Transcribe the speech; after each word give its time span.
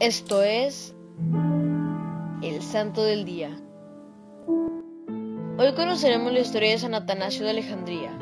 Esto 0.00 0.42
es 0.42 0.94
el 2.42 2.62
Santo 2.62 3.04
del 3.04 3.26
Día. 3.26 3.50
Hoy 5.58 5.74
conoceremos 5.76 6.32
la 6.32 6.40
historia 6.40 6.70
de 6.70 6.78
San 6.78 6.94
Atanasio 6.94 7.44
de 7.44 7.50
Alejandría. 7.50 8.18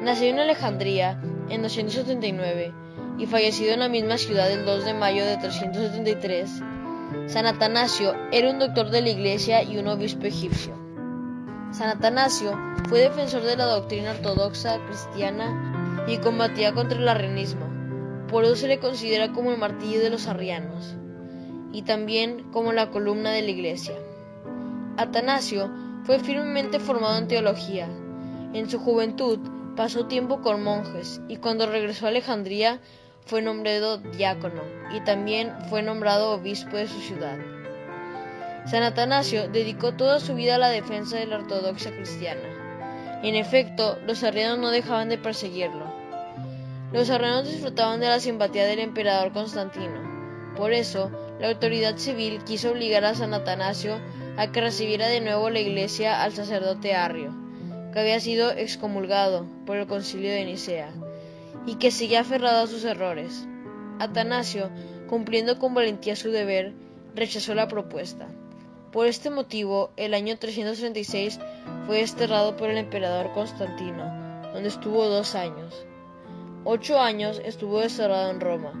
Nació 0.00 0.28
en 0.28 0.38
Alejandría 0.38 1.20
en 1.48 1.62
279 1.62 2.72
y 3.18 3.26
fallecido 3.26 3.74
en 3.74 3.80
la 3.80 3.88
misma 3.88 4.16
ciudad 4.16 4.48
el 4.48 4.64
2 4.64 4.84
de 4.84 4.94
mayo 4.94 5.26
de 5.26 5.36
373. 5.38 6.50
San 7.26 7.46
Atanasio 7.46 8.14
era 8.30 8.48
un 8.48 8.60
doctor 8.60 8.90
de 8.90 9.02
la 9.02 9.10
iglesia 9.10 9.64
y 9.64 9.78
un 9.78 9.88
obispo 9.88 10.26
egipcio. 10.26 10.72
San 11.72 11.88
Atanasio 11.88 12.56
fue 12.88 13.00
defensor 13.00 13.42
de 13.42 13.56
la 13.56 13.64
doctrina 13.64 14.12
ortodoxa 14.12 14.78
cristiana 14.86 16.06
y 16.06 16.18
combatía 16.18 16.72
contra 16.72 16.96
el 16.96 17.08
arrianismo. 17.08 17.75
Por 18.28 18.44
eso 18.44 18.56
se 18.56 18.68
le 18.68 18.78
considera 18.78 19.32
como 19.32 19.52
el 19.52 19.58
martillo 19.58 20.00
de 20.00 20.10
los 20.10 20.26
arrianos 20.26 20.96
y 21.72 21.82
también 21.82 22.50
como 22.52 22.72
la 22.72 22.90
columna 22.90 23.30
de 23.30 23.42
la 23.42 23.50
iglesia. 23.50 23.94
Atanasio 24.96 25.70
fue 26.04 26.18
firmemente 26.18 26.80
formado 26.80 27.18
en 27.18 27.28
teología. 27.28 27.88
En 28.52 28.70
su 28.70 28.78
juventud 28.78 29.38
pasó 29.76 30.06
tiempo 30.06 30.40
con 30.40 30.62
monjes 30.62 31.20
y 31.28 31.36
cuando 31.36 31.66
regresó 31.66 32.06
a 32.06 32.08
Alejandría 32.08 32.80
fue 33.26 33.42
nombrado 33.42 33.98
diácono 33.98 34.62
y 34.94 35.00
también 35.00 35.52
fue 35.68 35.82
nombrado 35.82 36.32
obispo 36.32 36.76
de 36.76 36.88
su 36.88 37.00
ciudad. 37.00 37.36
San 38.66 38.82
Atanasio 38.82 39.48
dedicó 39.48 39.94
toda 39.94 40.18
su 40.18 40.34
vida 40.34 40.56
a 40.56 40.58
la 40.58 40.70
defensa 40.70 41.16
de 41.16 41.26
la 41.26 41.36
ortodoxia 41.36 41.94
cristiana. 41.94 43.20
En 43.22 43.34
efecto, 43.34 43.98
los 44.06 44.24
arrianos 44.24 44.58
no 44.58 44.70
dejaban 44.70 45.08
de 45.08 45.18
perseguirlo. 45.18 46.05
Los 46.96 47.10
arrianos 47.10 47.46
disfrutaban 47.46 48.00
de 48.00 48.08
la 48.08 48.20
simpatía 48.20 48.64
del 48.64 48.78
emperador 48.78 49.30
Constantino. 49.30 50.54
Por 50.56 50.72
eso, 50.72 51.10
la 51.38 51.48
autoridad 51.48 51.98
civil 51.98 52.42
quiso 52.42 52.70
obligar 52.70 53.04
a 53.04 53.14
San 53.14 53.34
Atanasio 53.34 54.00
a 54.38 54.50
que 54.50 54.62
recibiera 54.62 55.06
de 55.06 55.20
nuevo 55.20 55.50
la 55.50 55.60
iglesia 55.60 56.22
al 56.22 56.32
sacerdote 56.32 56.94
Arrio, 56.94 57.34
que 57.92 58.00
había 58.00 58.18
sido 58.18 58.50
excomulgado 58.50 59.44
por 59.66 59.76
el 59.76 59.86
concilio 59.86 60.30
de 60.30 60.46
Nicea, 60.46 60.88
y 61.66 61.74
que 61.74 61.90
seguía 61.90 62.20
aferrado 62.20 62.64
a 62.64 62.66
sus 62.66 62.82
errores. 62.84 63.46
Atanasio, 63.98 64.70
cumpliendo 65.06 65.58
con 65.58 65.74
valentía 65.74 66.16
su 66.16 66.30
deber, 66.30 66.72
rechazó 67.14 67.54
la 67.54 67.68
propuesta. 67.68 68.26
Por 68.90 69.06
este 69.06 69.28
motivo, 69.28 69.90
el 69.98 70.14
año 70.14 70.38
336 70.38 71.40
fue 71.86 71.98
desterrado 71.98 72.56
por 72.56 72.70
el 72.70 72.78
emperador 72.78 73.34
Constantino, 73.34 74.50
donde 74.54 74.70
estuvo 74.70 75.06
dos 75.10 75.34
años. 75.34 75.86
Ocho 76.68 76.98
años 76.98 77.40
estuvo 77.44 77.78
desterrado 77.78 78.28
en 78.28 78.40
Roma 78.40 78.72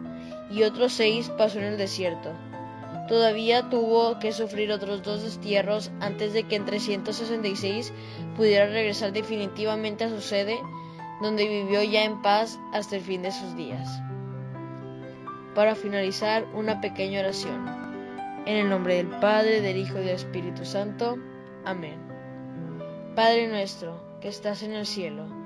y 0.50 0.64
otros 0.64 0.92
seis 0.92 1.30
pasó 1.38 1.58
en 1.58 1.66
el 1.66 1.78
desierto. 1.78 2.32
Todavía 3.06 3.70
tuvo 3.70 4.18
que 4.18 4.32
sufrir 4.32 4.72
otros 4.72 5.04
dos 5.04 5.22
destierros 5.22 5.92
antes 6.00 6.32
de 6.32 6.42
que 6.42 6.56
en 6.56 6.64
366 6.64 7.92
pudiera 8.36 8.66
regresar 8.66 9.12
definitivamente 9.12 10.02
a 10.02 10.08
su 10.08 10.20
sede, 10.20 10.58
donde 11.22 11.46
vivió 11.46 11.80
ya 11.84 12.02
en 12.02 12.20
paz 12.22 12.58
hasta 12.72 12.96
el 12.96 13.02
fin 13.02 13.22
de 13.22 13.30
sus 13.30 13.54
días. 13.54 13.88
Para 15.54 15.76
finalizar, 15.76 16.44
una 16.54 16.80
pequeña 16.80 17.20
oración. 17.20 17.64
En 18.46 18.56
el 18.56 18.68
nombre 18.68 18.96
del 18.96 19.06
Padre, 19.20 19.60
del 19.60 19.76
Hijo 19.76 20.00
y 20.00 20.06
del 20.06 20.16
Espíritu 20.16 20.64
Santo. 20.64 21.18
Amén. 21.64 22.00
Padre 23.14 23.46
nuestro, 23.46 24.18
que 24.20 24.26
estás 24.26 24.64
en 24.64 24.72
el 24.72 24.86
cielo, 24.86 25.45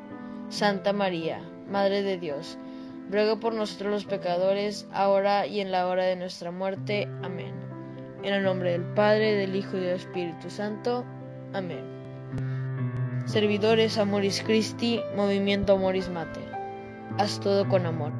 Santa 0.51 0.91
María, 0.91 1.41
Madre 1.69 2.03
de 2.03 2.17
Dios, 2.17 2.57
ruega 3.09 3.37
por 3.37 3.53
nosotros 3.53 3.89
los 3.89 4.05
pecadores, 4.05 4.85
ahora 4.91 5.47
y 5.47 5.61
en 5.61 5.71
la 5.71 5.87
hora 5.87 6.03
de 6.03 6.17
nuestra 6.17 6.51
muerte. 6.51 7.07
Amén. 7.23 7.53
En 8.21 8.33
el 8.33 8.43
nombre 8.43 8.73
del 8.73 8.83
Padre, 8.83 9.33
del 9.35 9.55
Hijo 9.55 9.77
y 9.77 9.79
del 9.79 9.95
Espíritu 9.95 10.49
Santo. 10.49 11.05
Amén. 11.53 11.85
Servidores 13.25 13.97
Amoris 13.97 14.43
Christi, 14.45 14.99
Movimiento 15.15 15.73
Amoris 15.73 16.09
Mater. 16.09 16.51
Haz 17.17 17.39
todo 17.39 17.67
con 17.69 17.85
amor. 17.85 18.11